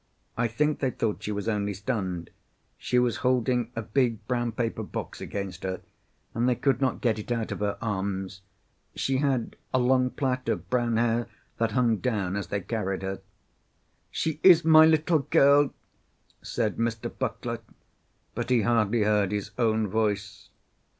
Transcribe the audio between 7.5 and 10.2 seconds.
of her arms. She had a long